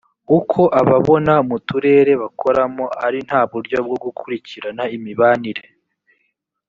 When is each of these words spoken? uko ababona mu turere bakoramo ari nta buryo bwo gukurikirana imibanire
uko 0.37 0.61
ababona 0.81 1.33
mu 1.49 1.57
turere 1.67 2.11
bakoramo 2.21 2.85
ari 3.05 3.19
nta 3.27 3.41
buryo 3.51 3.77
bwo 3.85 3.97
gukurikirana 4.03 4.83
imibanire 4.95 5.63